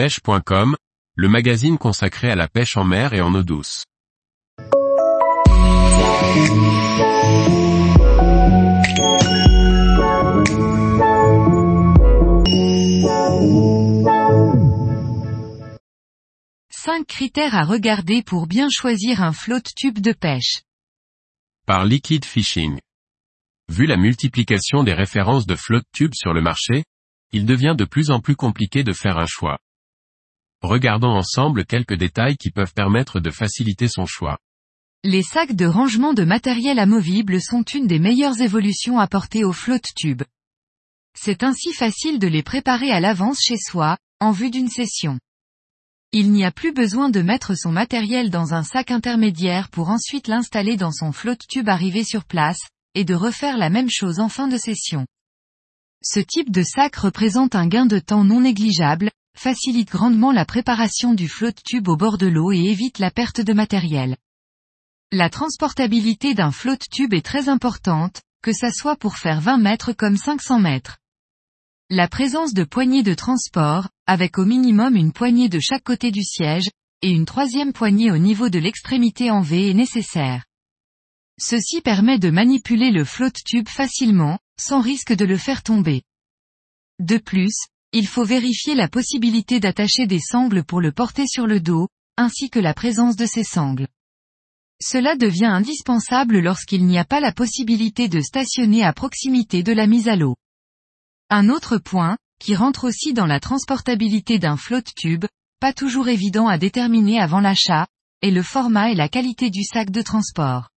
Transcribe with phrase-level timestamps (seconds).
[0.00, 0.76] pêche.com,
[1.14, 3.84] le magazine consacré à la pêche en mer et en eau douce.
[16.70, 20.62] Cinq critères à regarder pour bien choisir un flotte tube de pêche.
[21.66, 22.78] Par Liquid Fishing.
[23.68, 26.84] Vu la multiplication des références de flotte tube sur le marché,
[27.32, 29.58] il devient de plus en plus compliqué de faire un choix.
[30.62, 34.38] Regardons ensemble quelques détails qui peuvent permettre de faciliter son choix.
[35.02, 39.94] Les sacs de rangement de matériel amovible sont une des meilleures évolutions apportées aux flotte
[39.96, 40.22] tubes.
[41.18, 45.18] C'est ainsi facile de les préparer à l'avance chez soi, en vue d'une session.
[46.12, 50.28] Il n'y a plus besoin de mettre son matériel dans un sac intermédiaire pour ensuite
[50.28, 52.60] l'installer dans son flotte tube arrivé sur place,
[52.94, 55.06] et de refaire la même chose en fin de session.
[56.02, 61.14] Ce type de sac représente un gain de temps non négligeable, facilite grandement la préparation
[61.14, 64.16] du flotte tube au bord de l'eau et évite la perte de matériel.
[65.12, 69.92] La transportabilité d'un flotte tube est très importante, que ça soit pour faire 20 mètres
[69.92, 70.98] comme 500 mètres.
[71.88, 76.22] La présence de poignées de transport, avec au minimum une poignée de chaque côté du
[76.22, 76.70] siège,
[77.02, 80.44] et une troisième poignée au niveau de l'extrémité en V est nécessaire.
[81.40, 86.02] Ceci permet de manipuler le flotte tube facilement, sans risque de le faire tomber.
[86.98, 87.56] De plus,
[87.92, 92.50] il faut vérifier la possibilité d'attacher des sangles pour le porter sur le dos, ainsi
[92.50, 93.88] que la présence de ces sangles.
[94.82, 99.86] Cela devient indispensable lorsqu'il n'y a pas la possibilité de stationner à proximité de la
[99.86, 100.36] mise à l'eau.
[101.28, 105.26] Un autre point, qui rentre aussi dans la transportabilité d'un flotte tube,
[105.60, 107.86] pas toujours évident à déterminer avant l'achat,
[108.22, 110.68] est le format et la qualité du sac de transport.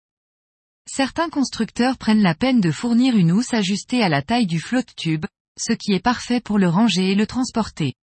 [0.86, 4.94] Certains constructeurs prennent la peine de fournir une housse ajustée à la taille du flotte
[4.96, 5.24] tube,
[5.58, 7.94] ce qui est parfait pour le ranger et le transporter.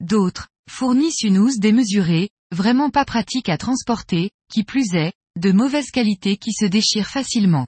[0.00, 5.90] D'autres, fournissent une housse démesurée, vraiment pas pratique à transporter, qui plus est, de mauvaise
[5.90, 7.66] qualité qui se déchire facilement.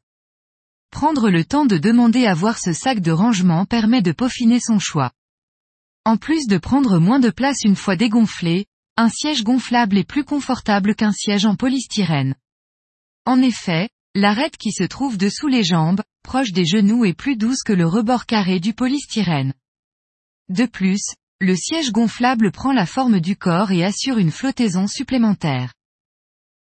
[0.90, 4.78] Prendre le temps de demander à voir ce sac de rangement permet de peaufiner son
[4.78, 5.12] choix.
[6.04, 8.66] En plus de prendre moins de place une fois dégonflé,
[8.96, 12.34] un siège gonflable est plus confortable qu'un siège en polystyrène.
[13.24, 17.62] En effet, L'arête qui se trouve dessous les jambes, proche des genoux est plus douce
[17.64, 19.54] que le rebord carré du polystyrène.
[20.48, 21.02] De plus,
[21.40, 25.72] le siège gonflable prend la forme du corps et assure une flottaison supplémentaire.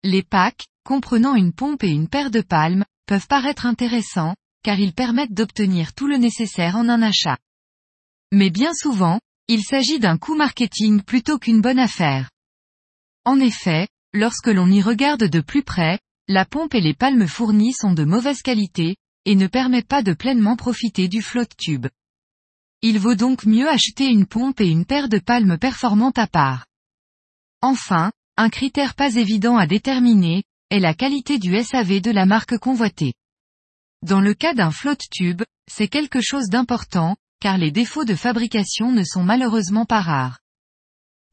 [0.03, 4.93] Les packs, comprenant une pompe et une paire de palmes, peuvent paraître intéressants, car ils
[4.93, 7.37] permettent d'obtenir tout le nécessaire en un achat.
[8.31, 12.29] Mais bien souvent, il s'agit d'un coût marketing plutôt qu'une bonne affaire.
[13.25, 17.73] En effet, lorsque l'on y regarde de plus près, la pompe et les palmes fournies
[17.73, 18.95] sont de mauvaise qualité,
[19.25, 21.87] et ne permettent pas de pleinement profiter du flotte tube.
[22.81, 26.65] Il vaut donc mieux acheter une pompe et une paire de palmes performantes à part.
[27.61, 32.57] Enfin, un critère pas évident à déterminer, est la qualité du SAV de la marque
[32.57, 33.13] convoitée.
[34.01, 38.91] Dans le cas d'un flotte tube, c'est quelque chose d'important, car les défauts de fabrication
[38.91, 40.39] ne sont malheureusement pas rares.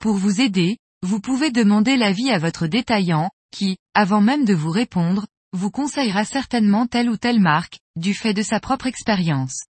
[0.00, 4.70] Pour vous aider, vous pouvez demander l'avis à votre détaillant, qui, avant même de vous
[4.70, 9.64] répondre, vous conseillera certainement telle ou telle marque, du fait de sa propre expérience.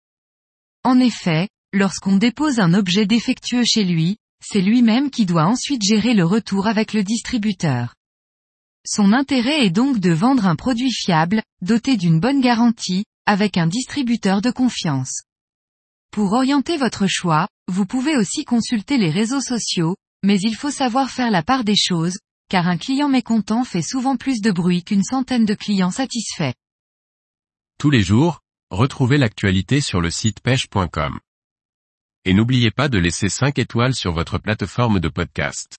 [0.83, 6.13] En effet, lorsqu'on dépose un objet défectueux chez lui, c'est lui-même qui doit ensuite gérer
[6.13, 7.95] le retour avec le distributeur.
[8.85, 13.67] Son intérêt est donc de vendre un produit fiable, doté d'une bonne garantie, avec un
[13.67, 15.23] distributeur de confiance.
[16.11, 21.11] Pour orienter votre choix, vous pouvez aussi consulter les réseaux sociaux, mais il faut savoir
[21.11, 22.17] faire la part des choses,
[22.49, 26.53] car un client mécontent fait souvent plus de bruit qu'une centaine de clients satisfaits.
[27.79, 31.19] Tous les jours, retrouvez l'actualité sur le site pêche.com.
[32.25, 35.77] Et n'oubliez pas de laisser 5 étoiles sur votre plateforme de podcast.